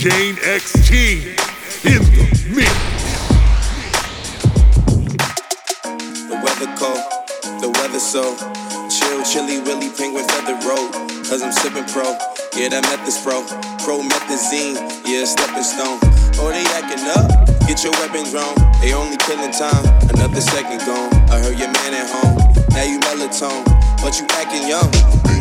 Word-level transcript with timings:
Jane 0.00 0.36
XT 0.36 1.36
in 1.84 2.00
the 2.00 2.24
mix. 2.56 2.72
The 6.24 6.40
weather 6.40 6.72
cold, 6.80 7.04
the 7.60 7.68
weather 7.68 8.00
so 8.00 8.32
chill, 8.88 9.22
chilly, 9.28 9.60
willy, 9.60 9.92
penguin 9.92 10.24
feather 10.24 10.56
road. 10.64 10.88
Cause 11.28 11.42
I'm 11.42 11.52
sipping 11.52 11.84
pro, 11.92 12.16
yeah, 12.56 12.72
that 12.72 12.80
meth 12.88 13.06
is 13.06 13.20
pro. 13.20 13.44
Promethazine, 13.84 14.80
yeah, 15.04 15.28
stepping 15.28 15.68
stone. 15.68 16.00
Oh, 16.40 16.48
they 16.48 16.64
acting 16.80 17.04
up, 17.12 17.28
get 17.68 17.84
your 17.84 17.92
weapons 18.00 18.32
wrong. 18.32 18.56
They 18.80 18.94
only 18.94 19.18
killing 19.28 19.52
time, 19.52 19.84
another 20.16 20.40
second 20.40 20.80
gone. 20.88 21.12
I 21.28 21.44
heard 21.44 21.58
your 21.60 21.68
man 21.76 21.92
at 21.92 22.08
home, 22.08 22.40
now 22.72 22.88
you 22.88 23.00
melatonin, 23.04 23.68
but 24.00 24.16
you 24.16 24.24
acting 24.32 24.64
young. 24.64 25.39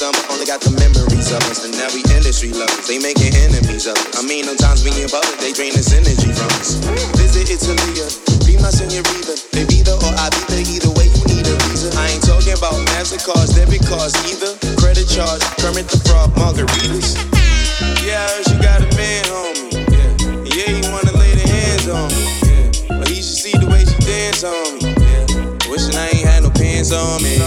some, 0.00 0.16
only 0.32 0.48
got 0.48 0.64
the 0.64 0.72
memories 0.80 1.28
of 1.28 1.44
us. 1.52 1.60
And 1.68 1.76
now 1.76 1.92
we 1.92 2.00
industry 2.16 2.56
lovers, 2.56 2.88
they 2.88 2.96
making 2.96 3.36
enemies 3.36 3.84
of 3.84 3.92
us. 4.00 4.16
I 4.16 4.24
mean, 4.24 4.48
sometimes 4.48 4.80
being 4.80 5.04
public, 5.12 5.36
they 5.44 5.52
drain 5.52 5.76
this 5.76 5.92
energy 5.92 6.32
from 6.32 6.48
us. 6.56 6.80
Visit 7.20 7.52
Italia, 7.52 8.08
be 8.48 8.56
my 8.64 8.72
senorita. 8.72 9.36
They 9.52 9.68
either 9.68 10.00
or 10.00 10.12
I 10.16 10.32
be 10.32 10.40
the 10.48 10.60
either 10.64 10.92
way, 10.96 11.12
you 11.12 11.24
need 11.28 11.44
a 11.44 11.52
visa. 11.68 11.92
I 12.00 12.16
ain't 12.16 12.24
talking 12.24 12.56
about 12.56 12.80
MasterCards, 12.96 13.52
debit 13.52 13.84
cards 13.84 14.16
either. 14.24 14.56
Credit 14.80 15.04
charge, 15.04 15.44
Kermit 15.60 15.84
the 15.92 16.00
Frog, 16.08 16.32
margaritas. 16.32 17.20
Yeah, 18.00 18.24
I 18.24 18.40
heard 18.40 18.48
you 18.48 18.56
got 18.64 18.80
a 18.80 18.88
man, 18.96 19.24
homie. 19.28 19.84
Yeah, 19.84 20.64
yeah 20.64 20.80
he 20.80 20.82
wanna 20.88 21.12
lay 21.20 21.36
the 21.36 21.44
hands 21.44 21.92
on 21.92 22.08
me. 22.08 22.24
Yeah. 22.48 23.04
But 23.04 23.12
he 23.12 23.20
should 23.20 23.36
see 23.36 23.52
the 23.52 23.68
way 23.68 23.84
she 23.84 24.00
dance 24.00 24.48
on 24.48 24.80
me. 24.80 24.96
Yeah. 24.96 25.68
Wishing 25.68 25.92
I 25.92 26.08
ain't 26.16 26.24
had 26.24 26.40
no 26.48 26.50
pants 26.56 26.88
on 26.88 27.20
me. 27.20 27.39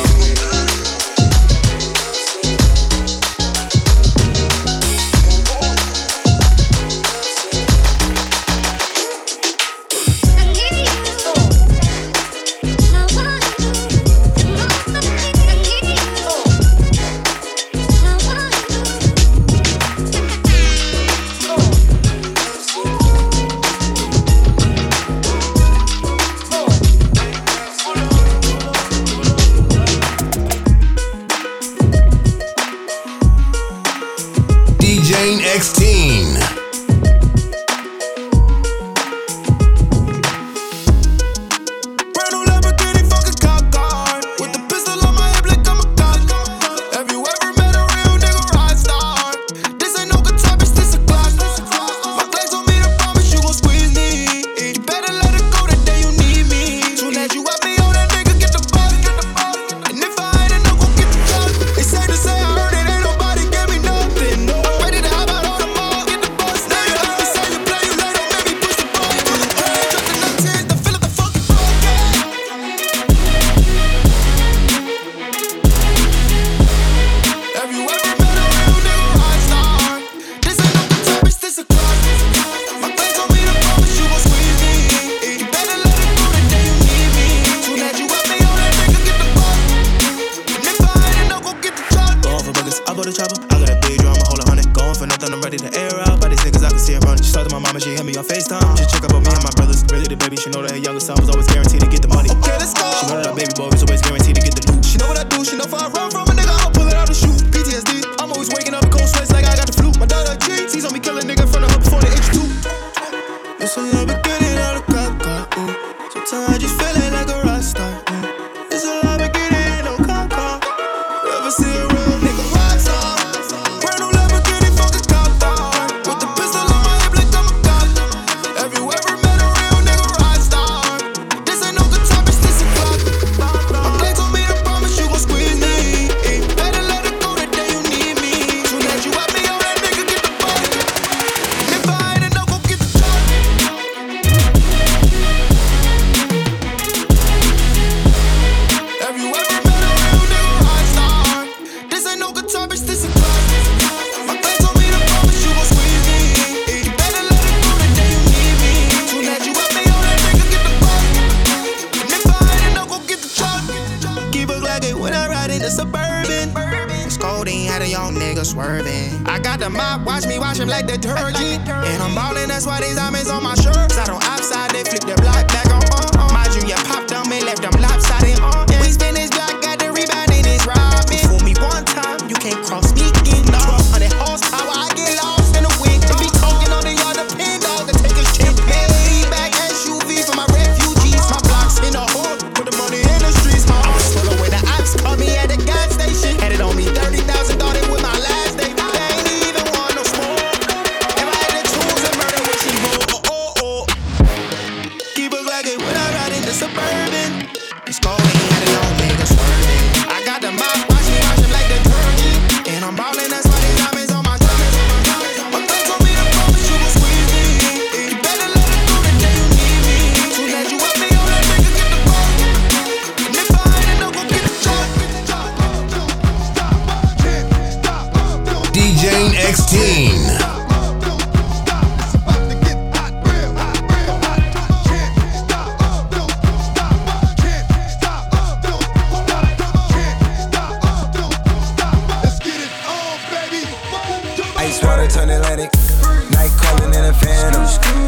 Atlantic. 245.63 246.31
Night 246.31 246.51
calling 246.57 246.94
in 246.94 247.06
a 247.06 247.13
phantom. 247.13 247.63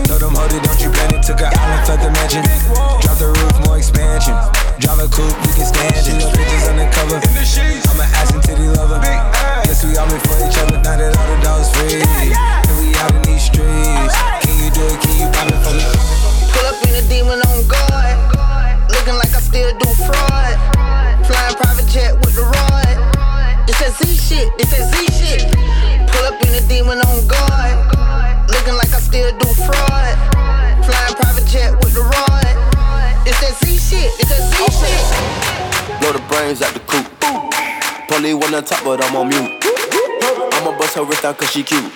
Told 0.06 0.22
them, 0.22 0.36
hold 0.36 0.52
it, 0.52 0.64
don't 0.64 0.80
you 0.82 0.92
panic. 0.92 1.22
Took 1.22 1.42
an 1.42 1.52
island, 1.56 1.88
felt 1.88 2.02
the 2.02 2.12
mansion. 2.12 2.44
Drop 3.02 3.18
the 3.18 3.32
roof, 3.32 3.56
more 3.66 3.78
expansion. 3.78 4.36
Drive 4.80 5.00
a 5.00 5.08
coupe, 5.08 5.36
we 5.46 5.52
can 5.56 5.68
stand 5.68 5.96
it. 5.96 6.06
No 6.20 6.28
bitches 6.36 6.68
undercover. 6.70 7.18
I'm 7.20 8.00
an 8.00 8.08
ass 8.16 8.34
and 8.34 8.44
titty 8.44 8.68
lover. 8.68 9.00
Guess 9.00 9.86
we 9.86 9.96
all 9.98 10.08
meant 10.08 10.24
for 10.28 10.38
each 10.44 10.58
other. 10.60 10.80
Now 10.84 10.98
that 10.98 11.16
all 11.16 11.28
the 11.32 11.38
dogs 11.44 11.70
free. 11.76 12.02
And 12.04 12.76
we 12.80 12.96
out 13.00 13.14
in 13.16 13.22
these 13.24 13.46
streets. 13.46 14.16
Can 14.44 14.56
you 14.60 14.70
do 14.72 14.84
it? 14.84 14.98
Can 15.02 15.14
you 15.20 15.28
pop 15.32 15.48
it 15.48 15.60
for 15.64 15.74
me? 15.74 15.86
Pull 16.52 16.66
up 16.68 16.80
in 16.88 16.94
a 16.96 17.04
demon 17.08 17.40
on 17.40 17.60
guard. 17.68 18.18
Looking 18.92 19.16
like 19.16 19.34
I 19.34 19.42
still 19.42 19.72
do 19.80 19.88
fraud. 20.04 20.56
Flying 21.26 21.56
private 21.56 21.88
jet 21.88 22.14
with 22.20 22.36
the 22.36 22.44
rod. 22.44 23.35
This 23.66 23.80
that 23.82 23.98
Z 23.98 24.06
shit, 24.14 24.48
this 24.58 24.70
that 24.70 24.94
Z 24.94 24.96
shit. 25.10 25.42
Pull 26.10 26.26
up 26.26 26.38
in 26.46 26.54
a 26.54 26.62
demon 26.70 27.02
on 27.02 27.26
guard. 27.26 27.74
Looking 28.50 28.78
like 28.78 28.94
I 28.94 29.02
still 29.02 29.32
do 29.38 29.48
fraud. 29.66 30.14
Flying 30.86 31.16
private 31.18 31.48
jet 31.50 31.74
with 31.82 31.94
the 31.98 32.06
rod. 32.06 32.46
It's 33.26 33.42
that 33.42 33.58
Z 33.58 33.66
shit, 33.78 34.14
it's 34.22 34.30
that 34.30 34.46
Z 34.54 34.70
shit. 34.70 36.00
Blow 36.00 36.14
the 36.14 36.22
brains 36.30 36.62
out 36.62 36.74
the 36.74 36.80
coop. 36.86 37.10
Polly 38.08 38.34
one 38.36 38.54
on 38.54 38.64
top, 38.64 38.84
but 38.84 39.04
I'm 39.04 39.16
on 39.16 39.30
mute. 39.30 39.50
I'ma 40.54 40.78
bust 40.78 40.96
her 40.96 41.04
wrist 41.04 41.24
down 41.24 41.34
cause 41.34 41.50
she 41.50 41.64
cute. 41.64 41.92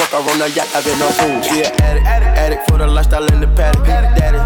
Fuck 0.00 0.08
her 0.10 0.24
on 0.24 0.38
the 0.38 0.48
yacht, 0.56 0.68
I've 0.74 0.84
been 0.84 0.96
on 1.02 1.12
food. 1.12 1.44
She 1.44 1.60
an 1.60 1.72
addict, 1.80 2.06
addict 2.08 2.70
for 2.70 2.78
the 2.78 2.86
lifestyle 2.86 3.30
in 3.30 3.40
the 3.40 3.46
paddock. 3.48 3.84
Daddy, 3.84 4.08
have 4.08 4.16
you 4.16 4.24
ever 4.24 4.41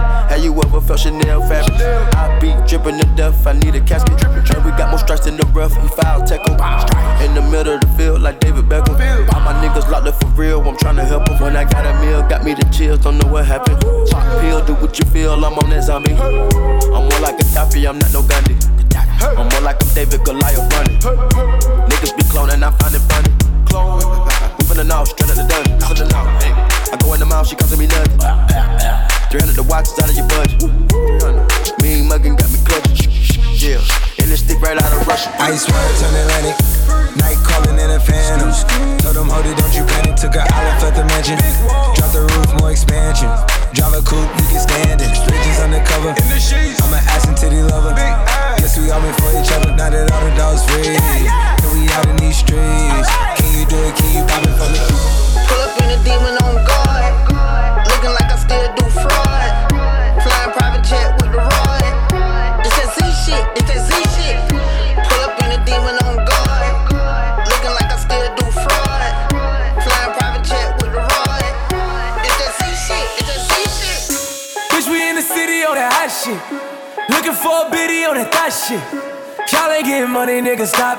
felt 0.87 1.01
Chanel 1.01 1.41
fabric? 1.43 1.81
I 2.15 2.39
be 2.39 2.55
dripping 2.67 2.99
to 3.01 3.07
death, 3.17 3.47
I 3.47 3.53
need 3.53 3.75
a 3.75 3.81
casket. 3.81 4.23
And 4.23 4.65
we 4.65 4.71
got 4.73 4.91
more 4.91 4.99
strikes 4.99 5.27
in 5.27 5.37
the 5.37 5.47
rough, 5.47 5.75
he 5.75 5.89
foul 5.89 6.23
tackle. 6.25 6.55
In 7.25 7.35
the 7.35 7.43
middle 7.43 7.75
of 7.75 7.81
the 7.81 7.89
field, 7.99 8.23
like 8.23 8.41
David 8.41 8.67
Beckham. 8.67 8.95
All 9.35 9.41
my 9.41 9.53
niggas 9.63 9.91
locked 9.91 10.07
up 10.07 10.15
for 10.21 10.29
real, 10.39 10.61
I'm 10.63 10.77
tryna 10.77 11.07
help 11.07 11.27
them. 11.27 11.41
When 11.41 11.57
I 11.57 11.65
got 11.65 11.85
a 11.85 11.93
meal, 12.01 12.23
got 12.29 12.45
me 12.45 12.55
the 12.55 12.65
chills, 12.73 13.01
don't 13.01 13.19
know 13.19 13.31
what 13.31 13.45
happened. 13.47 13.81
Pop 14.11 14.41
pill, 14.41 14.65
do 14.65 14.75
what 14.75 14.99
you 14.99 15.05
feel, 15.07 15.33
I'm 15.33 15.59
on 15.59 15.71
that 15.71 15.85
zombie. 15.85 16.15
I'm 16.15 17.09
more 17.09 17.21
like 17.21 17.41
a 17.41 17.45
Gaddafi, 17.45 17.89
I'm 17.89 17.99
not 17.99 18.13
no 18.13 18.23
Gandhi. 18.23 18.57
I'm 19.21 19.49
more 19.49 19.61
like 19.61 19.83
I'm 19.83 19.95
David 19.95 20.25
Goliath 20.25 20.73
running. 20.73 20.99
Niggas 21.91 22.17
be 22.17 22.23
cloning, 22.31 22.63
I 22.63 22.71
find 22.79 22.95
it 22.95 23.03
funny. 23.11 23.33
Clone. 23.67 23.99
We 24.59 24.65
finna 24.65 24.87
know, 24.87 25.05
straight 25.05 25.31
out 25.31 25.37
the 25.37 25.47
dungeon. 25.49 26.66
I 26.93 26.97
go 27.03 27.15
in 27.15 27.21
the 27.21 27.27
mouth, 27.27 27.49
she 27.49 27.57
comes 27.57 27.73
to 27.73 27.79
me 27.79 27.87
nothing. 27.91 28.21
300 28.21 29.59
the 29.59 29.67
watch 29.67 29.91
is 29.91 29.99
out 29.99 30.07
of 30.07 30.15
your 30.15 30.29
budget. 30.31 30.63
300. 30.63 31.83
Mean 31.83 32.07
muggin' 32.07 32.39
got 32.39 32.47
me 32.55 32.63
clutching. 32.63 33.11
Yeah, 33.59 33.83
and 34.23 34.31
this 34.31 34.47
stick 34.47 34.63
right 34.63 34.79
out 34.79 34.93
of 34.95 35.03
Russia. 35.03 35.33
Ice 35.43 35.67
words 35.67 36.01
on 36.07 36.15
Atlantic. 36.15 36.55
Night 37.19 37.41
calling 37.43 37.75
in 37.75 37.91
a 37.91 37.99
phantom. 37.99 38.55
Told 39.03 39.19
them, 39.19 39.27
hold 39.27 39.47
it, 39.51 39.59
don't 39.59 39.75
you 39.75 39.83
panic. 39.99 40.15
Took 40.15 40.39
an 40.39 40.47
island, 40.47 40.79
felt 40.79 40.95
the 40.95 41.05
mansion. 41.11 41.41
Drop 41.99 42.13
the 42.15 42.23
roof, 42.23 42.49
more 42.61 42.71
expansion. 42.71 43.33
Drive 43.75 43.99
a 43.99 44.03
coupe, 44.07 44.31
you 44.39 44.47
can 44.47 44.63
stand 44.63 45.03
it. 45.03 45.11
Bridges 45.27 45.59
undercover. 45.59 46.15
I'm 46.15 46.95
an 46.95 47.03
ass 47.11 47.27
and 47.27 47.35
titty 47.35 47.67
lover. 47.67 47.99
Guess 48.63 48.79
we 48.79 48.95
all 48.95 49.03
meant 49.03 49.19
for 49.19 49.35
each 49.35 49.51
other. 49.51 49.75
Now 49.75 49.91
that 49.91 50.07
all 50.15 50.23
the 50.23 50.31
dogs 50.39 50.63
free. 50.71 50.95
And 50.95 51.69
we 51.75 51.91
out 51.99 52.07
in 52.07 52.17
these 52.23 52.39
streets. 52.39 53.11
Can 53.43 53.51
you 53.59 53.67
do 53.67 53.79
it? 53.83 53.97
Can 53.99 54.11
you 54.15 54.23
pop 54.31 54.47
it 54.47 54.55
for 54.55 54.71
me? 54.71 55.26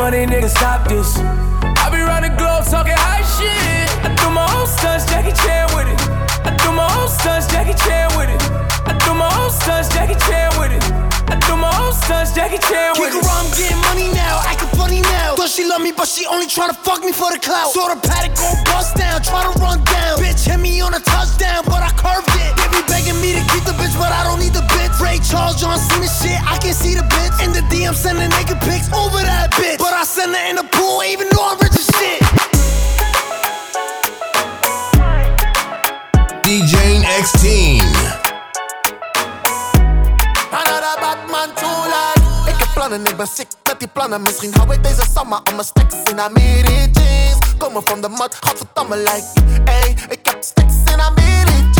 money, 0.00 0.24
nigga, 0.24 0.48
stop 0.48 0.88
this. 0.88 1.20
I 1.20 1.92
be 1.92 2.00
round 2.00 2.24
the 2.24 2.32
globe 2.40 2.64
talking 2.64 2.96
high 2.96 3.20
shit. 3.36 3.84
I 4.00 4.08
do 4.16 4.32
my 4.32 4.48
own 4.56 4.64
stunts, 4.64 5.04
Jackie 5.04 5.36
Chan 5.44 5.68
with 5.76 5.92
it. 5.92 6.00
I 6.40 6.56
do 6.64 6.72
my 6.72 6.88
own 6.96 7.08
stunts, 7.12 7.44
Jackie 7.52 7.76
Chan 7.84 8.08
with 8.16 8.32
it. 8.32 8.40
I 8.88 8.96
do 9.04 9.12
my 9.12 9.28
own 9.28 9.52
stunts, 9.52 9.92
Jackie 9.92 10.16
Chan 10.24 10.56
with 10.56 10.72
it. 10.72 10.84
I 11.28 11.36
do 11.44 11.52
my 11.52 11.68
own 11.84 11.92
stunts, 11.92 12.32
Jackie 12.32 12.56
Chan 12.64 12.96
with 12.96 13.12
Kick 13.12 13.20
it. 13.20 13.28
around, 13.28 13.44
I'm 13.44 13.52
getting 13.52 13.82
money 13.92 14.08
now, 14.16 14.40
acting 14.48 14.72
funny 14.72 15.04
now. 15.04 15.36
Thought 15.36 15.52
she 15.52 15.68
love 15.68 15.84
me, 15.84 15.92
but 15.92 16.08
she 16.08 16.24
only 16.24 16.48
tryna 16.48 16.80
fuck 16.80 17.04
me 17.04 17.12
for 17.12 17.28
the 17.28 17.38
clout. 17.38 17.68
Saw 17.76 17.92
the 17.92 18.00
paddock 18.00 18.32
go 18.40 18.48
bust 18.72 18.96
down, 18.96 19.20
try 19.20 19.44
to 19.44 19.52
run 19.60 19.84
down. 19.84 20.16
Bitch 20.16 20.48
hit 20.48 20.56
me 20.64 20.80
on 20.80 20.96
a 20.96 21.02
touchdown, 21.04 21.60
but 21.68 21.84
I 21.84 21.92
curved 22.00 22.32
it. 22.40 22.56
They 22.56 22.68
be 22.72 22.80
begging 22.88 23.20
me 23.20 23.36
to 23.36 23.42
keep 23.52 23.68
the 23.68 23.76
bitch, 23.76 23.92
but 24.00 24.08
I 24.08 24.24
don't 24.24 24.40
need 24.40 24.56
the 24.56 24.64
bitch. 24.72 24.96
Ray 24.96 25.20
Charles, 25.20 25.60
John 25.60 25.76
Cena 25.76 26.08
shit, 26.08 26.40
I 26.40 26.56
can 26.56 26.72
see 26.72 26.96
the 26.96 27.04
bitch. 27.04 27.36
In 27.44 27.52
the 27.52 27.64
DM, 27.68 27.92
sending 27.92 28.32
naked 28.32 28.60
pics 28.64 28.88
over 28.96 29.20
that 29.20 29.29
her 30.90 31.04
in 31.04 31.04
the 31.04 31.04
pool, 31.04 31.04
even 31.04 31.28
though 31.30 31.50
I'm 31.50 31.58
rich 31.58 31.72
as 31.72 31.86
shit. 31.98 32.22
DJ 36.42 37.04
X-Teen. 37.20 37.82
Another 40.52 40.96
Batman 41.00 41.48
too 41.54 41.80
like 41.94 42.50
Ik 42.50 42.58
heb 42.58 42.68
plannen, 42.74 43.06
ik 43.06 43.16
ben 43.16 43.26
sick 43.26 43.48
met 43.64 43.69
die 43.80 43.88
plannen. 43.88 44.22
Misschien 44.22 44.54
hou 44.54 44.72
ik 44.74 44.82
deze 44.84 45.02
summer 45.14 45.40
al 45.44 45.52
mijn 45.52 45.64
stacks 45.64 45.94
in 46.10 46.20
Amiri 46.20 46.90
jeans 46.92 47.38
Komen 47.58 47.82
van 47.84 48.00
de 48.00 48.08
mat, 48.08 48.36
godverdamme 48.40 48.96
like 48.96 49.26
Ey, 49.64 49.96
ik 50.08 50.18
heb 50.22 50.42
stacks 50.42 50.74
in 50.92 51.00
Amiri 51.00 51.70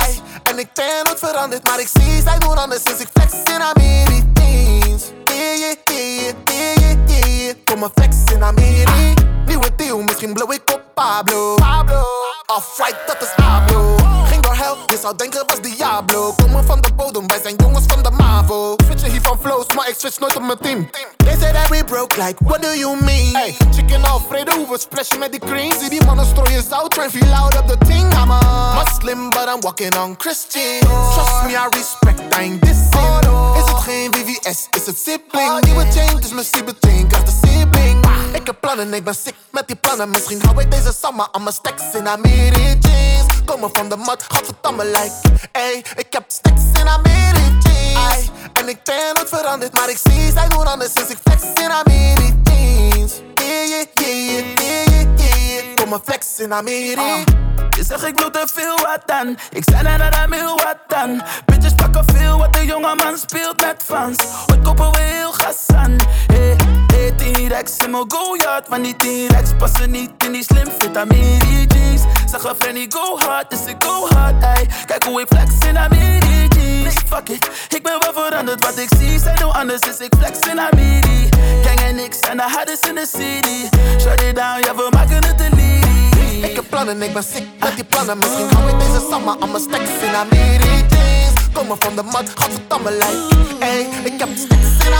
Ay, 0.00 0.20
En 0.42 0.58
ik 0.58 0.68
ben 0.74 1.04
nooit 1.04 1.18
veranderd, 1.18 1.64
maar 1.68 1.80
ik 1.80 1.88
zie 1.92 2.22
zij 2.22 2.38
doen 2.38 2.58
anders 2.58 2.82
Sinds 2.82 3.00
ik 3.00 3.08
flex 3.12 3.32
in 3.54 3.62
Amiri 3.62 4.24
jeans 4.34 5.04
yeah, 5.24 5.58
yeah, 5.58 6.34
yeah, 6.44 7.08
yeah 7.08 7.54
Kom 7.64 7.78
maar 7.78 7.90
flex 7.94 8.16
in 8.32 8.42
Amiri 8.42 9.14
Nieuwe 9.46 9.74
deal, 9.76 10.00
misschien 10.00 10.32
blow 10.34 10.52
ik 10.52 10.62
op 10.74 10.87
Pablo 10.98 11.54
Pablo 11.54 12.02
Off-white, 12.46 12.96
dat 13.06 13.22
is 13.22 13.28
Pablo. 13.36 13.96
Ging 14.24 14.42
door 14.42 14.54
hell, 14.54 14.76
je 14.86 14.98
zou 15.02 15.16
denken 15.16 15.44
was 15.46 15.60
Diablo. 15.60 16.32
Komen 16.32 16.64
van 16.64 16.80
de 16.80 16.92
bodem, 16.92 17.26
wij 17.26 17.40
zijn 17.42 17.54
jongens 17.56 17.84
van 17.86 18.02
de 18.02 18.10
MAVO. 18.10 18.74
Switchen 18.84 19.10
hier 19.10 19.20
van 19.22 19.38
flows, 19.42 19.66
maar 19.74 19.88
ik 19.88 19.94
switch 19.98 20.18
nooit 20.18 20.36
op 20.36 20.42
mijn 20.42 20.58
team. 20.58 20.90
They 21.16 21.36
say 21.40 21.52
that 21.52 21.68
we 21.68 21.84
broke, 21.84 22.16
like 22.16 22.44
what 22.44 22.62
do 22.62 22.68
you 22.68 23.02
mean? 23.02 23.34
Hey, 23.34 23.56
chicken 23.74 24.04
Alfredo, 24.04 24.52
we 24.70 24.78
splashen 24.78 25.18
met 25.18 25.30
die 25.30 25.40
cream 25.40 25.72
Zie 25.80 25.88
die 25.88 26.04
mannen 26.04 26.26
strooien 26.26 26.62
zout, 26.70 26.90
train 26.90 27.10
feel 27.10 27.32
out 27.32 27.58
op 27.58 27.68
the 27.68 27.78
ting 27.86 28.12
I'm 28.12 28.30
a 28.30 28.84
Muslim, 28.84 29.30
but 29.30 29.48
I'm 29.48 29.60
walking 29.60 29.96
on 29.96 30.14
Christian. 30.18 30.80
Trust 31.12 31.44
me, 31.44 31.52
I 31.52 31.66
respect, 31.70 32.20
I 32.34 32.40
ain't 32.40 32.60
dissing. 32.62 33.56
Is 33.56 33.70
het 33.72 33.82
geen 33.82 34.12
VVS, 34.12 34.66
is 34.70 34.86
het 34.86 34.98
sibling? 34.98 35.60
Nieuwe 35.60 35.86
chain, 35.92 36.20
dus 36.20 36.32
mijn 36.32 36.46
sibling 36.46 37.08
krijgt 37.08 37.26
de 37.26 37.32
sibling 37.46 37.87
plannen, 38.74 38.94
ik 38.94 39.04
ben 39.04 39.14
sick 39.14 39.34
met 39.50 39.66
die 39.66 39.76
plannen. 39.76 40.10
Misschien 40.10 40.40
hou 40.42 40.60
ik 40.60 40.70
deze 40.70 40.92
summer 40.92 41.28
aan 41.32 41.42
mijn 41.42 41.54
stacks 41.54 41.94
in 41.94 42.08
Amiri 42.08 42.78
jeans. 42.80 43.44
Komen 43.44 43.70
van 43.72 43.88
de 43.88 43.96
mat, 43.96 44.24
godverdamme 44.28 44.84
like. 44.84 45.12
Ey, 45.52 45.84
ik 45.96 46.06
heb 46.10 46.24
stacks 46.26 46.62
in. 46.80 46.86
Ay, 47.96 48.28
en 48.52 48.68
ik 48.68 48.84
ben 48.84 49.14
nooit 49.14 49.28
veranderd, 49.28 49.72
maar 49.72 49.90
ik 49.90 49.98
zie 50.10 50.32
zij 50.32 50.48
doen 50.48 50.66
anders 50.66 50.92
sinds 50.92 51.10
ik 51.10 51.18
flex 51.24 51.42
in 51.42 51.70
Amiri 51.70 52.34
jeans. 52.42 53.12
Yeah, 53.34 53.68
yeah, 53.68 53.86
yeah, 53.94 54.56
yeah, 54.56 55.16
yeah, 55.16 55.48
yeah. 55.48 55.74
Kom 55.74 55.88
maar 55.88 56.00
flex 56.04 56.38
in 56.38 56.52
Amiri. 56.52 57.46
Je 57.78 57.84
zegt 57.84 58.04
ik 58.04 58.18
wil 58.18 58.30
te 58.30 58.46
veel 58.54 58.76
wat 58.76 59.02
dan. 59.06 59.38
Ik 59.50 59.62
zei 59.70 59.98
dat 59.98 60.14
hij 60.14 60.28
wil 60.28 60.56
wat 60.56 60.78
dan. 60.86 61.22
Bitches 61.44 61.74
pakken 61.74 62.04
veel 62.14 62.38
wat 62.38 62.52
de 62.52 62.64
jonge 62.64 62.94
man 62.94 63.18
speelt 63.18 63.60
met 63.60 63.82
fans. 63.84 64.16
Ooit 64.50 64.62
kopen 64.62 64.90
we 64.92 65.00
heel 65.00 65.32
gas 65.32 65.66
aan. 65.74 65.96
Hey, 66.32 66.56
hey, 66.86 67.10
T-Rex 67.10 67.76
in 67.76 67.90
mijn 67.90 68.04
go-yard. 68.08 68.68
Want 68.68 68.84
die 68.84 68.96
T-Rex 68.96 69.50
passen 69.58 69.90
niet 69.90 70.10
in 70.24 70.32
die 70.32 70.42
slim 70.42 70.66
fit 70.78 70.96
Amiri 70.96 71.66
jeans. 71.66 72.02
Zeg 72.30 72.44
een 72.44 72.54
Fanny 72.58 72.86
go 72.88 73.18
hard, 73.18 73.50
dus 73.50 73.64
ik 73.66 73.76
go 73.78 74.06
hard. 74.08 74.42
Ey. 74.42 74.68
Kijk 74.86 75.04
hoe 75.04 75.20
ik 75.20 75.26
flex 75.28 75.50
in 75.68 75.78
Amiri 75.78 76.46
jeans. 76.48 76.84
Nee, 76.84 76.92
fuck 77.08 77.28
it, 77.28 77.50
ik 77.68 77.82
ben 77.82 77.98
wel 78.00 78.24
veranderd. 78.24 78.64
Wat 78.64 78.78
ik 78.78 78.88
zie 78.98 79.18
zijn 79.18 79.42
hoe 79.42 79.52
anders, 79.52 79.80
dus 79.80 79.98
ik 79.98 80.14
flex 80.18 80.38
in 80.38 80.60
Amiri. 80.60 81.28
Gang 81.64 81.80
en 81.80 81.94
niks 81.94 82.20
en 82.20 82.36
de 82.36 82.42
hardest 82.42 82.86
in 82.86 82.94
the 82.94 83.06
city. 83.12 83.76
Shut 84.00 84.22
it 84.22 84.36
down, 84.36 84.60
ja 84.64 84.74
we 84.74 84.88
maken 84.90 85.24
het 85.24 85.38
delete. 85.38 85.87
Ik 86.42 86.54
heb 86.54 86.64
plannen, 86.68 87.02
ik 87.02 87.12
ben 87.12 87.22
sick 87.22 87.46
met 87.60 87.74
die 87.74 87.84
plannen. 87.84 88.18
Misschien 88.18 88.48
hou 88.54 88.68
ik 88.70 88.78
deze 88.78 89.06
summer 89.10 89.36
aan 89.40 89.50
mijn 89.50 89.62
stacks 89.62 89.90
in 90.02 90.14
Amiri 90.14 90.84
jeans. 90.88 91.50
Komen 91.52 91.76
van 91.80 91.94
de 91.96 92.02
mat, 92.02 92.32
godverdamme 92.34 92.90
like. 92.90 93.36
Ey, 93.58 93.86
ik 94.04 94.18
heb 94.20 94.28
stacks 94.34 94.86
in. 94.86 94.92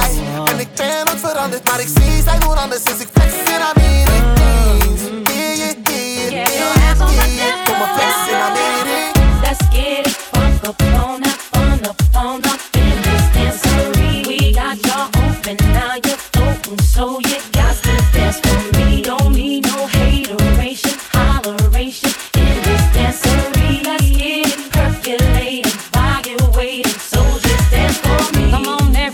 Ay, 0.00 0.10
en 0.44 0.60
ik 0.60 0.68
ben 0.74 1.04
nooit 1.04 1.20
veranderd, 1.20 1.68
maar 1.70 1.80
ik 1.80 1.88
zie 1.88 2.22
zij 2.22 2.38
doen 2.38 2.56
anders 2.58 2.82
sinds 2.82 3.02
ik 3.02 3.08
flex 3.12 3.32
in 3.32 3.62
Amiri 3.70 4.18
jeans. 4.34 5.00
Yeah, 5.24 5.56
yeah, 5.56 5.74
yeah, 5.84 6.30
yeah, 6.30 7.36
yeah. 7.36 7.64
Kom 7.64 7.78
maar 7.78 7.92
flex 7.96 8.14
in. 8.28 8.36
Let's 9.42 9.58
get 9.70 10.06
it 10.06 10.16
funk 10.32 10.66
up 10.66 10.82
on 10.82 11.22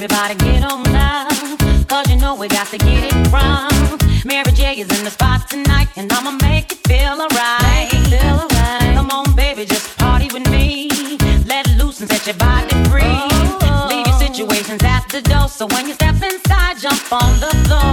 everybody, 0.02 0.34
get 0.36 0.64
on 0.64 0.82
now. 0.84 1.28
Cause 1.86 2.08
you 2.08 2.16
know 2.16 2.34
we 2.34 2.48
got 2.48 2.66
to 2.68 2.78
get 2.78 3.12
it 3.12 3.32
wrong. 3.32 3.98
Mary 4.24 4.50
J 4.52 4.80
is 4.80 4.88
in 4.98 5.04
the 5.04 5.10
spot 5.10 5.50
tonight, 5.50 5.88
and 5.96 6.10
I'ma 6.10 6.30
make 6.40 6.70
you 6.70 6.78
feel 6.88 7.20
alright. 7.20 7.90
Feel 8.08 8.38
alright. 8.44 8.94
Come 8.96 9.10
on, 9.10 9.36
baby, 9.36 9.66
just 9.66 9.98
party 9.98 10.28
with 10.32 10.48
me. 10.50 10.88
Let 11.44 11.68
loose 11.76 12.00
and 12.00 12.08
set 12.08 12.26
your 12.26 12.36
body 12.36 12.74
free. 12.88 13.02
Oh. 13.04 13.88
Leave 13.90 14.06
your 14.06 14.18
situations 14.18 14.82
at 14.84 15.06
the 15.10 15.20
door, 15.20 15.48
so 15.48 15.66
when 15.66 15.86
you 15.86 15.92
step 15.92 16.14
inside, 16.22 16.78
jump 16.78 17.12
on 17.12 17.38
the 17.40 17.50
floor. 17.68 17.89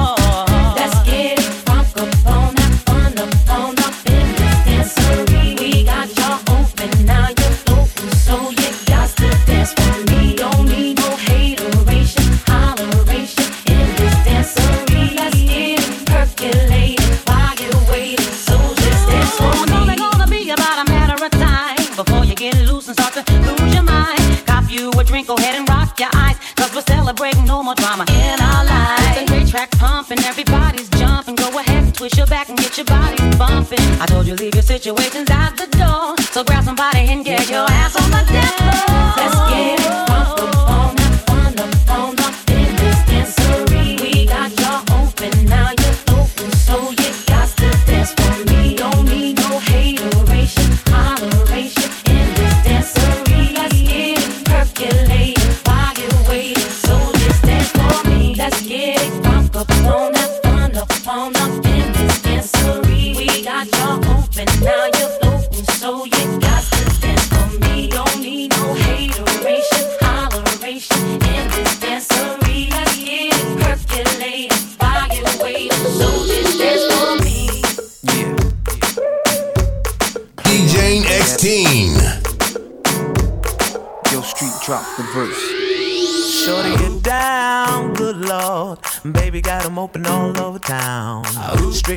More 27.68 27.76
drama 27.76 28.06
in 28.08 28.40
our 28.40 28.64
lives. 28.64 29.18
A 29.18 29.26
great 29.26 29.48
track 29.48 29.70
pumping, 29.72 30.20
everybody's 30.20 30.88
jumping. 30.92 31.36
Go 31.36 31.50
ahead 31.60 31.84
and 31.84 31.94
twist 31.94 32.16
your 32.16 32.28
back 32.28 32.48
and 32.48 32.58
get 32.58 32.78
your 32.78 32.86
body 32.86 33.18
bumping. 33.38 33.86
I 34.00 34.06
told 34.06 34.26
you 34.26 34.36
leave 34.36 34.56
your 34.56 34.64
situations 34.64 35.30
at 35.30 35.58
the 35.58 35.68
door. 35.76 36.16
So 36.32 36.46
grab 36.46 36.64
somebody 36.64 37.00
and 37.12 37.26
get 37.26 37.50
your 37.50 37.66
ass 37.70 38.02
on 38.02 38.10
the 38.10 38.24
dance 38.32 38.86
floor. 38.86 38.97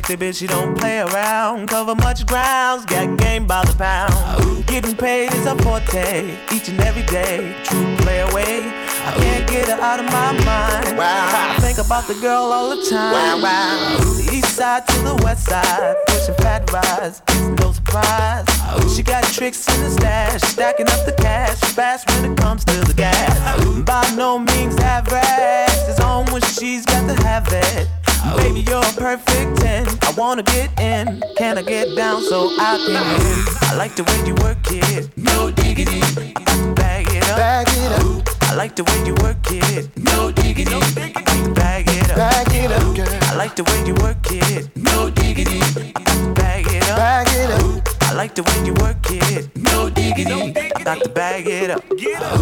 Strictly 0.03 0.27
bitch, 0.27 0.41
you 0.41 0.47
don't 0.47 0.75
play 0.75 0.99
around. 0.99 1.67
Cover 1.67 1.93
much 1.93 2.25
grounds, 2.25 2.85
got 2.85 3.19
game 3.19 3.45
by 3.45 3.63
the 3.65 3.75
pound. 3.75 4.65
Getting 4.65 4.97
paid 4.97 5.31
is 5.31 5.45
a 5.45 5.55
forte, 5.57 6.35
each 6.51 6.69
and 6.69 6.79
every 6.81 7.03
day. 7.03 7.55
True 7.63 7.95
play 7.97 8.21
away. 8.21 8.61
I 9.05 9.13
can't 9.15 9.47
get 9.47 9.67
her 9.67 9.79
out 9.79 9.99
of 9.99 10.07
my 10.07 10.31
mind. 10.43 10.99
I 10.99 11.55
think 11.59 11.77
about 11.77 12.07
the 12.07 12.15
girl 12.15 12.51
all 12.51 12.75
the 12.75 12.83
time. 12.89 13.41
The 13.41 14.29
east 14.33 14.55
side 14.55 14.87
to 14.87 14.99
the 15.03 15.21
west 15.23 15.45
side, 15.45 15.95
pushing 16.07 16.33
fat 16.35 16.71
rides, 16.71 17.21
no 17.59 17.71
surprise. 17.71 18.45
She 18.95 19.03
got 19.03 19.23
tricks 19.25 19.67
in 19.71 19.83
the 19.83 19.91
stash, 19.91 20.41
stacking 20.41 20.89
up 20.89 21.05
the 21.05 21.13
cash, 21.13 21.59
fast 21.75 22.09
when 22.09 22.31
it 22.31 22.37
comes 22.39 22.65
to 22.65 22.79
the 22.81 22.93
gas. 22.95 23.37
By 23.85 24.15
no 24.15 24.39
means 24.39 24.79
average, 24.79 25.87
it's 25.87 25.99
on 25.99 26.25
when 26.31 26.41
she's 26.41 26.87
got 26.87 27.07
to 27.07 27.23
have 27.23 27.47
it. 27.51 27.87
Baby, 28.37 28.61
you're 28.61 28.79
a 28.79 28.93
perfect 28.93 29.57
10. 29.61 29.87
I 30.03 30.13
wanna 30.17 30.43
get 30.43 30.69
in. 30.79 31.21
Can 31.37 31.57
I 31.57 31.61
get 31.63 31.95
down 31.95 32.21
so 32.21 32.49
I 32.59 32.77
can 32.85 32.93
win? 32.93 33.45
I 33.69 33.75
like 33.75 33.95
the 33.95 34.03
way 34.03 34.27
you 34.27 34.35
work 34.35 34.57
it. 34.69 35.09
No 35.17 35.51
diggity. 35.51 36.01
I 36.01 36.31
got 36.33 36.57
to 36.57 36.73
bag 36.73 37.07
it 37.09 37.23
up. 37.29 37.37
Bag 37.37 37.67
it 37.69 37.91
up. 37.91 38.29
I 38.43 38.55
like 38.55 38.75
the 38.75 38.83
way 38.83 39.05
you 39.05 39.15
work 39.23 39.37
it. 39.49 39.89
No 39.97 40.31
diggity. 40.31 40.73
I 40.75 41.11
got 41.11 41.45
to 41.45 41.51
bag 41.53 41.87
it 41.87 42.11
up. 42.11 42.17
Bag 42.17 42.47
it 42.53 42.71
up, 42.71 42.95
girl. 42.95 43.19
I 43.23 43.35
like 43.35 43.55
the 43.55 43.63
way 43.63 43.85
you 43.85 43.95
work 43.95 44.17
it. 44.29 44.69
No 44.75 45.09
diggity. 45.09 45.59
I 45.95 46.01
got 46.03 46.17
to 46.25 46.33
bag 46.33 46.65
it 46.67 46.83
up. 46.89 46.97
Bag 46.97 47.27
it 47.31 47.49
up. 47.51 47.87
I 48.01 48.13
like 48.13 48.35
the 48.35 48.43
way 48.43 48.65
you 48.65 48.73
work 48.75 48.97
it. 49.09 49.49
No 49.55 49.89
diggity. 49.89 50.53
I 50.75 50.83
got 50.83 51.01
to 51.03 51.09
bag 51.09 51.47
it 51.47 51.69
up. 51.71 51.83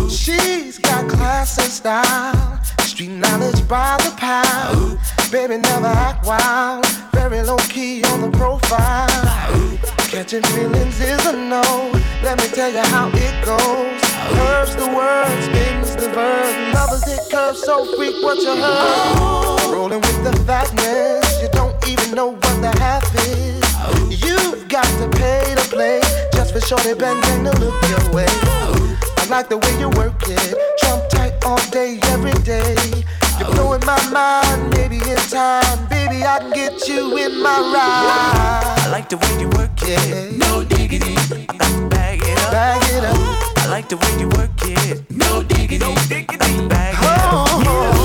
She's 0.10 0.80
got 0.80 1.08
class 1.10 1.58
and 1.58 1.72
style, 1.72 2.60
street 3.00 3.16
knowledge 3.16 3.66
by 3.66 3.96
the 4.04 4.14
pound. 4.18 5.00
Baby 5.32 5.56
never 5.56 5.88
act 5.88 6.26
wild, 6.26 6.86
very 7.14 7.42
low 7.44 7.56
key 7.70 8.04
on 8.12 8.20
the 8.20 8.30
profile. 8.38 9.08
Catching 10.12 10.44
feelings 10.52 11.00
is 11.00 11.26
a 11.26 11.32
no. 11.32 11.64
Let 12.24 12.38
me 12.40 12.48
tell 12.50 12.70
you 12.70 12.84
how 12.92 13.10
it 13.14 13.36
goes. 13.46 14.02
Curves 14.36 14.76
the 14.76 14.88
words, 14.94 15.46
spins 15.46 15.96
the 15.96 16.10
verb. 16.10 16.74
Lovers 16.74 17.08
it 17.08 17.22
curves 17.32 17.64
so 17.64 17.86
freak 17.96 18.22
what 18.22 18.38
you 18.40 18.54
heard. 18.62 19.72
Rolling 19.72 20.02
with 20.02 20.22
the 20.26 20.34
fatness, 20.44 21.42
you 21.42 21.48
don't 21.54 21.78
even 21.88 22.14
know 22.14 22.32
what 22.32 22.56
the 22.62 22.74
half 22.80 23.08
is. 23.16 23.64
You've 24.12 24.68
got 24.68 24.90
to 25.00 25.08
pay 25.18 25.56
to 25.56 25.64
play 25.70 26.02
just 26.34 26.52
for 26.52 26.60
shorty 26.60 26.96
bang 26.96 27.22
bang 27.22 27.46
to 27.46 27.52
look 27.62 27.82
your 27.88 28.12
way. 28.12 28.28
I 28.28 29.26
like 29.30 29.48
the 29.48 29.58
way 29.58 29.80
you 29.80 29.88
work 29.90 30.20
it, 30.28 30.58
all 31.50 31.58
day, 31.72 31.98
every 32.14 32.38
day. 32.44 32.76
You're 33.40 33.52
blowing 33.52 33.84
my 33.86 34.00
mind, 34.12 34.70
maybe 34.76 34.98
in 34.98 35.18
time, 35.34 35.88
baby 35.90 36.24
I 36.24 36.38
can 36.40 36.52
get 36.52 36.88
you 36.88 37.18
in 37.18 37.42
my 37.42 37.58
ride. 37.74 38.86
I 38.86 38.90
like 38.92 39.10
the 39.10 39.18
way 39.18 39.34
you 39.42 39.50
work 39.58 39.72
it. 39.82 40.38
No 40.38 40.64
diggity. 40.64 41.16
I 41.50 41.58
got 41.58 41.72
to 41.72 41.90
bag 41.90 42.20
it 42.22 42.38
up. 42.46 42.52
Bag 42.52 42.84
it 42.96 43.04
up. 43.04 43.18
I 43.58 43.68
like 43.70 43.90
the 43.90 43.98
way 43.98 44.14
you 44.20 44.28
work 44.38 44.52
it. 44.64 45.10
No 45.10 45.42
diggity. 45.44 45.86
I 45.86 46.24
got 46.24 46.48
to 46.48 46.68
bag 46.68 46.94
it 46.94 47.10
up. 47.10 47.48
I 47.50 47.90
like 47.90 47.99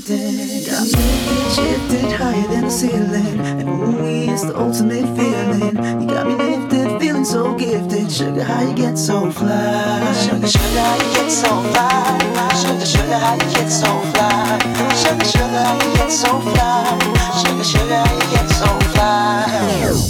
shifted. 0.00 0.66
Got 0.66 0.84
me 0.84 1.50
shifted 1.50 2.12
higher 2.12 2.48
than 2.48 2.64
the 2.64 2.70
ceiling. 2.70 3.40
And 3.40 3.68
ooh, 3.68 4.32
it's 4.32 4.42
the 4.42 4.58
ultimate 4.58 5.04
feeling. 5.16 5.76
You 6.00 6.06
got 6.08 6.26
me 6.26 6.34
lifted, 6.34 7.00
feeling 7.00 7.24
so 7.24 7.54
gifted. 7.54 8.10
Sugar, 8.10 8.42
how 8.42 8.62
you 8.62 8.74
get 8.74 8.96
so 8.96 9.30
fly? 9.30 10.12
Sugar, 10.14 10.46
sugar, 10.46 10.80
how 10.80 10.96
you 10.96 11.14
get 11.14 11.30
so 11.30 11.48
fly? 11.72 12.18
Sugar, 12.60 12.86
sugar, 12.86 13.18
how 13.18 13.34
you 13.34 13.54
get 13.54 13.68
so 13.68 14.00
fly? 14.12 14.58
Sugar, 15.02 15.24
sugar, 15.24 15.62
how 15.64 15.74
you 15.74 15.96
get 15.96 16.10
so 16.10 16.40
fly? 16.40 16.98
Sugar, 17.42 17.64
sugar, 17.64 17.96
how 17.96 18.14
you 18.14 18.30
get 18.30 18.48
so 18.48 18.66
fly? 18.90 20.09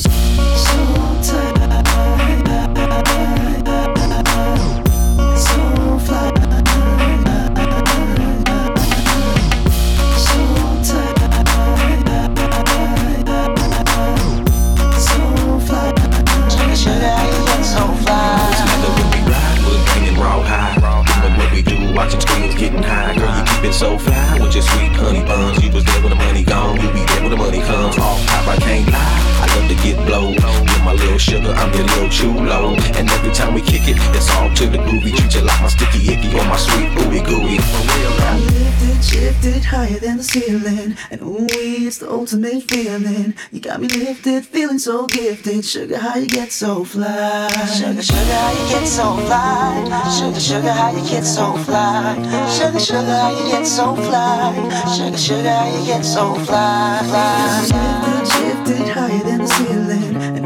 Sugar, 31.21 31.53
I'm 31.53 31.73
your 31.75 31.85
little 31.85 32.09
chulo. 32.09 32.75
And 32.97 33.09
every 33.11 33.33
time 33.33 33.55
we 33.55 33.61
kick 33.61 33.87
it, 33.87 33.97
it's 34.17 34.31
all 34.37 34.49
to 34.55 34.67
the 34.67 34.79
groovy. 34.79 35.15
Treat 35.17 35.35
you 35.35 35.43
like 35.43 35.61
my 35.61 35.69
sticky 35.69 36.12
icky 36.12 36.29
or 36.39 36.45
my 36.45 36.57
sweet 36.57 36.89
ooey 37.00 37.21
gooey. 37.25 37.59
For 37.59 37.83
real 37.93 38.12
now. 38.19 38.37
Lifted, 38.39 39.05
shifted 39.05 39.65
higher 39.65 39.99
than 39.99 40.17
the 40.17 40.25
ceiling. 40.25 40.97
And 41.11 41.21
ooh, 41.21 41.47
it's 41.50 41.99
the 41.99 42.11
ultimate 42.11 42.62
feeling. 42.65 43.35
You 43.53 43.61
got 43.61 43.81
me 43.81 43.89
lifted, 43.89 44.47
feeling 44.47 44.79
so 44.79 45.07
gifted. 45.07 45.65
Sugar, 45.65 45.99
how 45.99 46.17
you 46.17 46.26
get 46.26 46.52
so 46.52 46.85
fly? 46.85 47.49
Sugar, 47.78 48.02
sugar, 48.02 48.39
how 48.41 48.52
you 48.52 48.69
get 48.73 48.87
so 48.87 49.17
fly? 49.26 50.09
Sugar, 50.19 50.41
sugar, 50.41 50.73
how 50.73 50.91
you 50.91 51.09
get 51.09 51.25
so 51.25 51.56
fly? 51.65 52.17
Sugar, 52.56 52.80
sugar, 52.80 53.17
how 53.23 53.30
you 53.39 53.50
get 53.52 53.67
so 53.67 53.95
fly? 53.95 54.54
Sugar, 54.97 55.19
sugar, 55.19 55.50
how 55.50 55.78
you 55.78 55.87
get 55.87 56.02
so 56.04 56.35
fly? 56.47 57.02
fly. 57.04 57.61
Lifted, 57.61 58.26
shifted 58.33 58.89
higher 58.89 59.23
than 59.25 59.39
the 59.39 59.47
ceiling. 59.47 60.40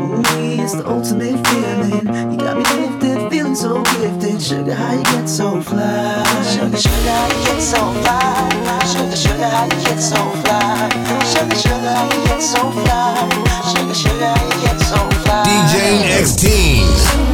It's 0.65 0.73
the 0.73 0.89
ultimate 0.89 1.47
feeling. 1.47 2.07
You 2.33 2.39
got 2.39 2.57
me 2.57 2.65
lifted, 2.65 3.31
feeling 3.31 3.55
so 3.55 3.83
gifted. 3.83 4.41
Sugar, 4.41 4.73
how 4.73 4.95
you 4.95 5.03
get 5.03 5.29
so 5.29 5.61
fly? 5.61 6.25
Sugar, 6.43 6.79
sugar, 6.79 7.11
how 7.11 7.29
you 7.29 7.45
get 7.45 7.61
so 7.61 7.93
fly? 8.01 8.49
Sugar, 8.89 9.15
sugar, 9.15 9.45
how 9.45 9.65
you 9.65 9.85
get 9.85 10.01
so 10.01 10.17
fly? 10.41 10.89
Sugar, 11.29 11.55
sugar, 11.55 11.93
how 11.93 12.05
you 12.05 12.25
get 12.25 12.41
so 12.41 12.71
fly? 12.81 13.29
Sugar, 13.77 13.95
sugar, 13.95 14.25
how 14.25 14.43
you 14.43 14.67
get 14.67 14.81
so 14.81 14.97
fly? 15.21 15.45
DJ 15.45 15.75
X. 16.23 17.34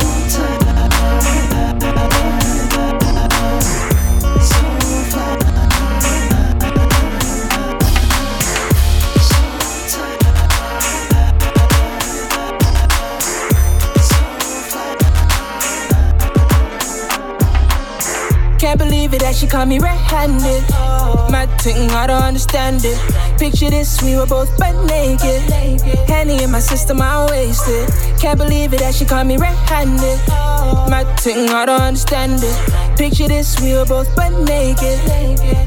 believe 19.30 19.36
that 19.36 19.40
she 19.40 19.46
caught 19.46 19.68
me 19.68 19.78
red-handed. 19.78 20.62
My 21.30 21.46
thing, 21.58 21.90
I 21.90 22.06
don't 22.06 22.22
understand 22.22 22.80
it. 22.84 22.98
Picture 23.38 23.70
this, 23.70 24.02
we 24.02 24.16
were 24.16 24.26
both 24.26 24.50
butt 24.58 24.74
naked. 24.86 25.40
Henny 26.08 26.42
in 26.42 26.50
my 26.50 26.60
system, 26.60 27.00
I 27.00 27.26
wasted. 27.30 27.88
Can't 28.20 28.38
believe 28.38 28.74
it 28.74 28.80
that 28.80 28.94
she 28.94 29.04
caught 29.04 29.26
me 29.26 29.36
red-handed. 29.36 30.18
My 30.90 31.04
thing, 31.20 31.50
I 31.50 31.66
don't 31.66 31.80
understand 31.80 32.40
it. 32.42 32.98
Picture 32.98 33.28
this, 33.28 33.60
we 33.60 33.72
were 33.74 33.86
both 33.86 34.14
butt 34.16 34.32
naked. 34.44 34.98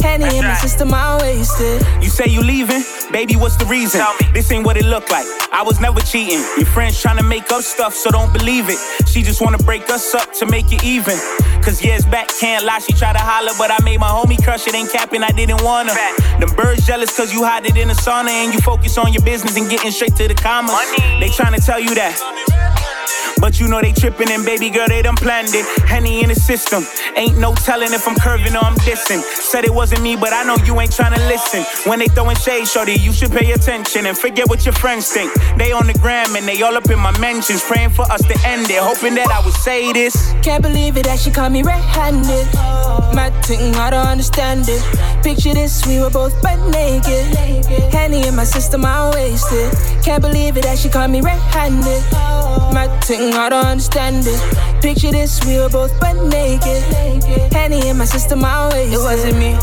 Henny 0.02 0.38
in 0.38 0.43
my 0.43 0.56
system, 0.56 0.93
I 0.93 1.17
wasted. 1.21 1.82
You 2.02 2.10
say 2.10 2.28
you 2.28 2.41
leaving? 2.41 2.84
Baby, 3.12 3.36
what's 3.36 3.56
the 3.56 3.65
reason? 3.65 4.02
This 4.34 4.52
ain't 4.52 4.65
what 4.65 4.78
it 4.78 4.86
look 4.86 5.10
like. 5.10 5.26
I 5.52 5.62
was 5.62 5.80
never 5.80 6.02
cheating. 6.02 6.43
Your 6.58 6.65
friends 6.65 6.99
trying 6.99 7.17
to 7.17 7.23
make 7.23 7.52
up 7.52 7.62
stuff, 7.62 7.93
so 7.93 8.10
don't 8.10 8.34
believe 8.34 8.69
it. 8.69 8.80
She 9.08 9.21
just 9.21 9.39
wanna 9.39 9.60
break 9.60 9.89
us 9.89 10.15
up 10.15 10.34
to 10.34 10.45
make 10.45 10.71
it 10.71 10.84
even. 10.84 11.17
Cause 11.63 11.82
years 11.82 12.06
back, 12.06 12.28
can't 12.28 12.65
lie, 12.65 12.80
she 12.80 12.91
tried 12.91 13.13
to 13.13 13.19
holler, 13.19 13.54
but 13.58 13.71
I 13.71 13.82
made 13.86 13.97
my 13.97 14.10
homie 14.10 14.41
crush 14.43 14.67
it. 14.67 14.76
Ain't 14.76 14.91
capping, 14.91 15.23
I 15.23 15.30
didn't 15.30 15.63
wanna. 15.63 15.93
Them 16.39 16.49
birds 16.58 16.86
jealous 16.86 17.15
cause 17.15 17.32
you 17.32 17.45
hide 17.45 17.65
it 17.65 17.78
in 17.78 17.88
the 17.88 17.93
sauna 17.93 18.30
and 18.30 18.54
you 18.54 18.60
focus 18.60 18.97
on 18.97 19.13
your 19.13 19.23
business 19.23 19.56
and 19.56 19.69
getting 19.69 19.91
straight 19.91 20.15
to 20.17 20.28
the 20.28 20.36
commas. 20.36 20.76
They 21.21 21.30
trying 21.30 21.54
to 21.54 21.62
tell 21.62 21.80
you 21.80 21.95
that. 21.95 22.62
But 23.39 23.59
you 23.59 23.67
know 23.67 23.81
they 23.81 23.91
tripping 23.91 24.31
and 24.31 24.45
baby 24.45 24.69
girl, 24.69 24.87
they 24.87 25.01
done 25.01 25.15
planned 25.15 25.53
it. 25.53 25.65
Henny 25.87 26.23
in 26.23 26.29
the 26.29 26.35
system. 26.35 26.85
Ain't 27.15 27.37
no 27.37 27.53
telling 27.55 27.93
if 27.93 28.07
I'm 28.07 28.15
curving 28.15 28.55
or 28.55 28.63
I'm 28.63 28.75
dissing. 28.75 29.21
Said 29.21 29.65
it 29.65 29.73
wasn't 29.73 30.01
me, 30.01 30.15
but 30.15 30.33
I 30.33 30.43
know 30.43 30.55
you 30.65 30.79
ain't 30.79 30.93
trying 30.93 31.13
to 31.13 31.21
listen. 31.27 31.63
When 31.89 31.99
they 31.99 32.07
throwing 32.07 32.37
shade, 32.37 32.67
shorty, 32.67 32.93
you 32.93 33.11
should 33.11 33.31
pay 33.31 33.51
attention 33.51 34.05
and 34.05 34.17
forget 34.17 34.47
what 34.49 34.65
your 34.65 34.73
friends 34.73 35.09
think. 35.09 35.31
They 35.57 35.71
on 35.71 35.87
the 35.87 35.93
gram 35.93 36.35
and 36.35 36.47
they 36.47 36.61
all 36.61 36.75
up 36.75 36.89
in 36.89 36.99
my 36.99 37.17
mentions, 37.19 37.61
praying 37.63 37.91
for 37.91 38.03
us 38.11 38.21
to 38.21 38.35
end 38.47 38.69
it, 38.69 38.79
hoping 38.79 39.15
that 39.15 39.29
I 39.29 39.43
would 39.43 39.53
say 39.55 39.91
this. 39.93 40.33
Can't 40.41 40.61
believe 40.63 40.97
it 40.97 41.05
that 41.05 41.19
she 41.19 41.31
caught 41.31 41.51
me 41.51 41.63
red-handed. 41.63 42.47
My 43.13 43.29
thing, 43.43 43.75
I 43.75 43.89
don't 43.89 44.07
understand 44.07 44.65
it. 44.67 44.81
Picture 45.23 45.53
this, 45.53 45.85
we 45.85 45.99
were 45.99 46.09
both 46.09 46.33
butt 46.41 46.59
naked. 46.69 47.35
Henny 47.93 48.27
in 48.27 48.35
my 48.35 48.43
system, 48.43 48.85
I 48.85 49.11
wasted. 49.13 49.71
Can't 50.03 50.21
believe 50.21 50.57
it 50.57 50.63
that 50.63 50.77
she 50.77 50.89
caught 50.89 51.09
me 51.09 51.21
red-handed. 51.21 52.03
My 52.73 52.87
thing, 53.01 53.34
I 53.34 53.49
don't 53.49 53.65
understand 53.65 54.25
it. 54.27 54.82
Picture 54.82 55.12
this, 55.12 55.43
we 55.45 55.58
were 55.58 55.69
both 55.69 55.97
butt 55.99 56.15
naked. 56.27 56.84
Henny 57.53 57.88
in 57.88 57.97
my 57.97 58.06
system, 58.06 58.43
I 58.43 58.69
wasted. 58.69 58.93
It 58.93 59.03
wasn't 59.03 59.38
me. 59.38 59.58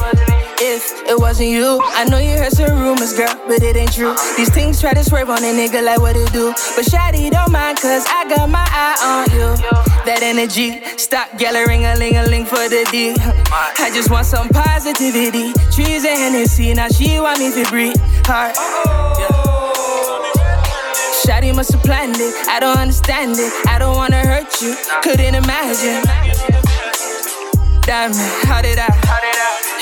If 0.63 1.09
it 1.09 1.19
wasn't 1.19 1.49
you, 1.49 1.81
I 1.83 2.05
know 2.05 2.19
you 2.19 2.37
heard 2.37 2.53
some 2.53 2.79
rumors, 2.79 3.15
girl, 3.15 3.33
but 3.49 3.63
it 3.63 3.77
ain't 3.77 3.93
true. 3.93 4.15
These 4.37 4.53
things 4.53 4.81
try 4.81 4.93
to 4.93 5.03
swerve 5.03 5.31
on 5.31 5.39
a 5.39 5.53
nigga 5.53 5.83
like 5.83 5.99
what 6.01 6.17
it 6.17 6.31
do. 6.33 6.53
But 6.77 6.85
Shawty 6.85 7.31
don't 7.31 7.51
mind, 7.51 7.79
cause 7.79 8.05
I 8.09 8.29
got 8.29 8.49
my 8.49 8.67
eye 8.69 9.27
on 9.27 9.31
you. 9.33 9.57
That 10.05 10.21
energy, 10.23 10.83
stop 10.99 11.29
yelling 11.41 11.87
a 11.87 11.97
ling 11.97 12.17
a 12.17 12.27
ling 12.27 12.45
for 12.45 12.69
the 12.69 12.87
D. 12.93 13.15
I 13.19 13.91
just 13.95 14.11
want 14.11 14.27
some 14.27 14.49
positivity. 14.51 15.55
Trees 15.73 16.05
and 16.05 16.19
Hennessy, 16.19 16.75
now 16.75 16.89
she 16.89 17.19
want 17.21 17.39
me 17.39 17.51
to 17.53 17.71
breathe 17.71 17.97
hard. 18.27 19.40
Shawty 21.27 21.55
must 21.55 21.73
have 21.73 21.83
planned 21.83 22.17
it. 22.19 22.35
I 22.49 22.61
don't 22.61 22.79
understand 22.79 23.33
it. 23.39 23.53
I 23.69 23.79
don't 23.79 23.97
wanna 23.97 24.25
hurt 24.25 24.63
you. 24.63 24.75
Couldn't 25.03 25.35
imagine. 25.35 26.03
Diamond, 27.83 28.17
how 28.45 28.63
did 28.63 28.79
I? 28.79 28.89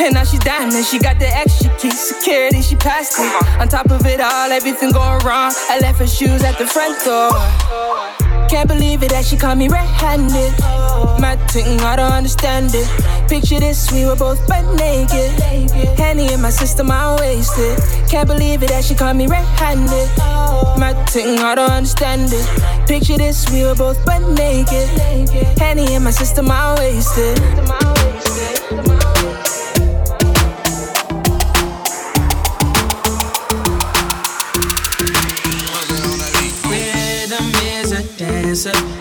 And 0.01 0.15
now 0.15 0.25
she 0.25 0.39
diamond, 0.39 0.85
she 0.85 0.99
got 0.99 1.19
the 1.19 1.29
extra 1.29 1.71
key. 1.79 1.91
Security, 1.91 2.63
she 2.63 2.77
passed 2.77 3.19
it. 3.19 3.61
On 3.61 3.69
top 3.69 3.91
of 3.91 4.05
it 4.07 4.21
all, 4.21 4.51
everything 4.51 4.93
going 4.93 5.25
wrong. 5.25 5.53
I 5.69 5.79
left 5.81 5.99
her 5.99 6.07
shoes 6.07 6.43
at 6.43 6.59
the 6.59 6.67
front 6.67 7.05
door. 7.05 8.28
Can't 8.49 8.67
believe 8.67 9.03
it 9.03 9.11
that 9.11 9.25
she 9.25 9.37
caught 9.37 9.59
me 9.59 9.69
red-handed. 9.69 10.53
My 11.21 11.37
thing, 11.49 11.81
I 11.81 11.97
don't 11.97 12.13
understand 12.13 12.71
it. 12.75 12.89
Picture 13.29 13.61
this, 13.61 13.93
we 13.93 14.07
were 14.07 14.17
both 14.17 14.47
butt 14.49 14.65
naked. 14.75 15.31
Henny 15.99 16.33
in 16.33 16.41
my 16.41 16.51
system, 16.51 16.91
I 16.91 17.17
wasted. 17.21 17.79
Can't 18.09 18.27
believe 18.27 18.63
it 18.63 18.71
that 18.71 18.85
she 18.85 18.95
caught 18.95 19.17
me 19.17 19.27
red-handed. 19.27 20.09
My 20.79 20.95
thing, 21.11 21.39
I 21.41 21.55
don't 21.55 21.71
understand 21.71 22.31
it. 22.33 22.89
Picture 22.89 23.19
this, 23.19 23.49
we 23.53 23.65
were 23.65 23.75
both 23.75 24.03
butt 24.07 24.23
naked. 24.37 24.89
Henny 25.59 25.95
in 25.95 26.03
my 26.03 26.11
system, 26.11 26.51
I 26.51 26.75
wasted. 26.79 27.39
A 38.49 38.98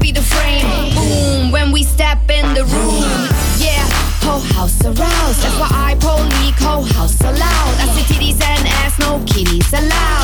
Be 0.00 0.10
the 0.10 0.22
frame. 0.22 0.94
Boom, 0.94 1.52
when 1.52 1.70
we 1.70 1.84
step 1.84 2.18
in 2.30 2.54
the 2.54 2.64
room. 2.64 3.28
Yeah, 3.58 3.86
whole 4.24 4.40
house 4.40 4.82
aroused. 4.84 5.42
That's 5.42 5.58
why 5.60 5.68
I 5.70 5.94
police, 6.00 6.58
whole 6.58 6.82
house 6.82 7.20
allowed. 7.20 7.74
That's 7.76 7.94
the 7.94 8.14
titties 8.14 8.42
and 8.42 8.66
ass, 8.66 8.98
no 8.98 9.22
kitties 9.26 9.70
allowed. 9.72 10.21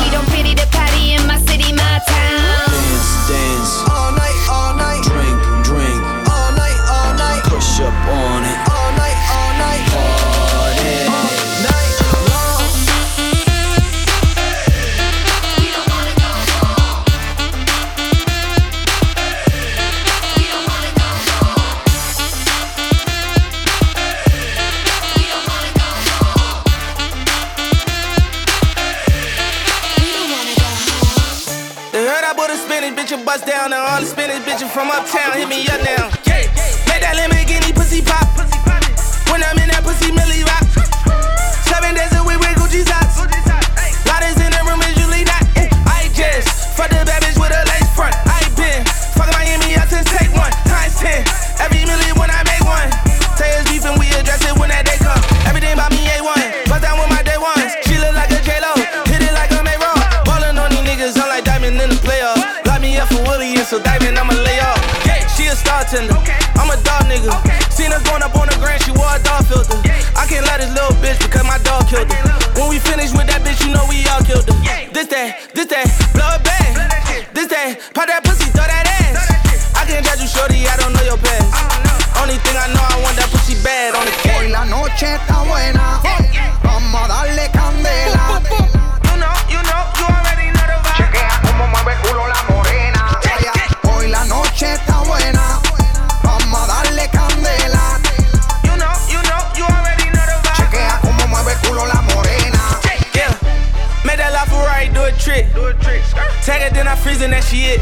Tag 106.49 106.65
it, 106.65 106.73
then 106.73 106.87
I 106.89 106.97
freeze 106.97 107.21
and 107.21 107.29
that 107.29 107.45
she 107.45 107.69
it. 107.69 107.77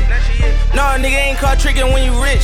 No, 0.75 0.83
nigga 0.99 1.15
ain't 1.15 1.39
caught 1.39 1.55
tricking 1.55 1.87
when 1.95 2.03
you 2.03 2.11
rich. 2.19 2.43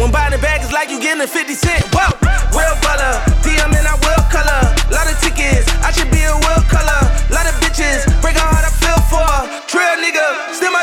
When 0.00 0.08
buying 0.08 0.32
the 0.32 0.40
bag, 0.40 0.64
it's 0.64 0.72
like 0.72 0.88
you 0.88 0.96
getting 0.96 1.20
a 1.20 1.28
50 1.28 1.52
cent. 1.52 1.84
Whoa, 1.92 2.08
real 2.56 2.72
baller. 2.80 3.20
DM 3.44 3.68
and 3.76 3.84
I 3.84 3.92
will 4.00 4.24
color. 4.32 4.64
Lot 4.88 5.12
of 5.12 5.20
tickets, 5.20 5.68
I 5.84 5.92
should 5.92 6.08
be 6.08 6.24
a 6.24 6.32
will 6.32 6.64
color. 6.72 7.04
Lot 7.28 7.44
of 7.44 7.52
bitches, 7.60 8.08
break 8.24 8.40
a 8.40 8.48
heart 8.48 8.64
I 8.64 8.72
feel 8.80 8.96
for. 9.12 9.20
her. 9.20 9.44
Trail 9.68 10.00
nigga, 10.00 10.56
still 10.56 10.72
my 10.72 10.77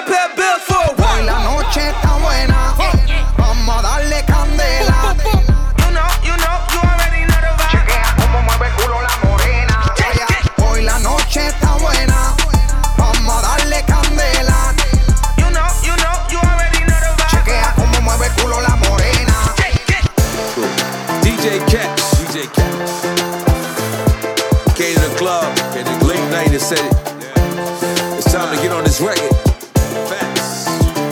said 26.66 26.82
it. 26.82 26.98
It's 28.18 28.34
time 28.34 28.50
to 28.50 28.60
get 28.60 28.72
on 28.72 28.84
this 28.84 29.00
record. 29.00 29.30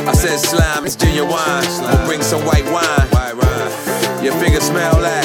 I 0.10 0.14
said 0.18 0.40
slime, 0.40 0.84
it's 0.84 0.96
genuine. 0.96 1.30
We'll 1.30 2.06
bring 2.08 2.24
some 2.24 2.42
white 2.42 2.66
wine. 2.74 3.06
Your 4.26 4.34
fingers 4.42 4.64
smell 4.64 4.98
that. 5.06 5.22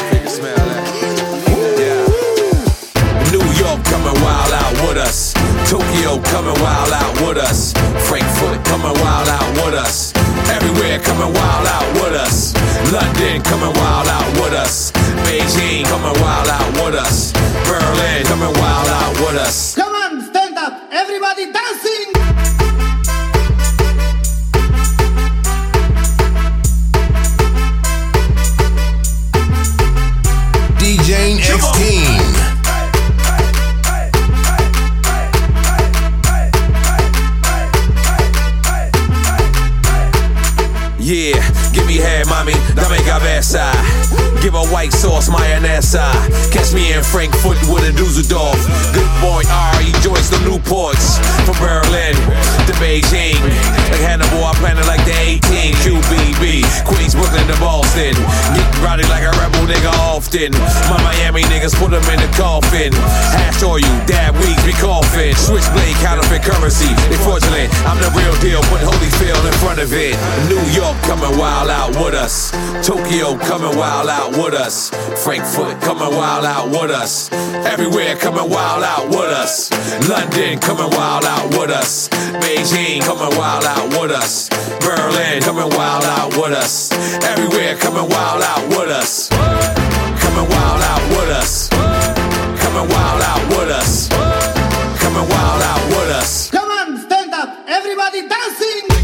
New 3.32 3.46
York 3.56 3.80
coming 3.88 4.20
wild 4.20 4.52
out 4.52 4.72
with 4.84 4.98
us. 4.98 5.32
Tokyo 5.64 6.20
coming 6.28 6.60
wild 6.60 6.92
out 6.92 7.14
with 7.24 7.38
us. 7.38 7.72
Frankfurt 8.04 8.62
coming 8.66 8.92
wild 9.00 9.28
out 9.32 9.48
with 9.64 9.80
us. 9.80 10.12
Everywhere 10.52 10.98
coming 10.98 11.32
wild 11.32 11.37
Boston. 57.98 58.54
Get 58.54 58.78
rowdy 58.78 59.02
like 59.08 59.24
a 59.24 59.30
rebel 59.30 59.37
nigga 59.68 59.92
often. 60.08 60.50
My 60.88 60.98
Miami 61.04 61.42
niggas 61.52 61.76
put 61.76 61.92
them 61.92 62.02
in 62.08 62.18
the 62.18 62.30
coffin. 62.34 62.92
Hash 63.36 63.62
oil, 63.62 63.84
dab 64.08 64.34
weeds, 64.40 64.64
be 64.64 64.72
coughing. 64.80 65.36
Switchblade, 65.36 65.96
counterfeit 66.00 66.42
currency. 66.42 66.88
They 67.12 67.20
fraudulent. 67.20 67.68
I'm 67.84 68.00
the 68.00 68.10
real 68.16 68.34
deal, 68.40 68.64
put 68.72 68.80
Holyfield 68.80 69.44
in 69.44 69.54
front 69.60 69.78
of 69.78 69.92
it. 69.92 70.16
New 70.48 70.60
York 70.72 70.96
coming 71.04 71.38
wild 71.38 71.68
out 71.68 71.92
with 72.00 72.14
us. 72.14 72.50
Tokyo 72.82 73.36
coming 73.38 73.76
wild 73.76 74.08
out 74.08 74.32
with 74.32 74.54
us. 74.54 74.90
Frankfurt 75.22 75.80
coming 75.82 76.16
wild 76.16 76.44
out 76.44 76.68
with 76.72 76.90
us. 76.90 77.30
Everywhere 77.68 78.16
coming 78.16 78.48
wild 78.48 78.82
out 78.82 79.08
with 79.08 79.30
us. 79.30 79.70
London 80.08 80.58
coming 80.58 80.90
wild 80.96 81.24
out 81.24 81.48
with 81.52 81.70
us. 81.70 82.08
Beijing 82.40 83.02
coming 83.02 83.36
wild 83.36 83.64
out 83.64 83.88
with 84.00 84.10
us. 84.10 84.48
Berlin 84.80 85.42
coming 85.42 85.68
wild 85.76 86.04
out 86.04 86.30
with 86.36 86.52
us. 86.52 86.90
Everywhere 87.22 87.76
coming 87.76 88.08
wild 88.08 88.42
out 88.42 88.68
with 88.68 88.88
us. 88.88 89.37
Coming 90.28 90.50
wild 90.50 90.82
out 90.82 91.08
with 91.08 91.30
us. 91.30 91.68
Coming 91.70 92.88
wild 92.90 93.22
out 93.22 93.48
with 93.48 93.70
us. 93.70 94.08
Coming 95.00 95.26
wild 95.26 95.62
out 95.62 95.86
with 95.88 96.10
us. 96.10 96.50
Come 96.50 96.70
on, 96.70 96.98
stand 96.98 97.32
up, 97.32 97.56
everybody 97.66 98.28
dancing. 98.28 98.98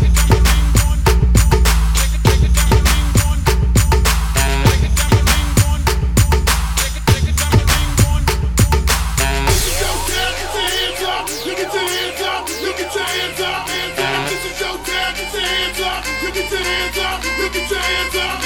DJ 17.54 17.76
X 17.76 18.12
Teen. 18.12 18.43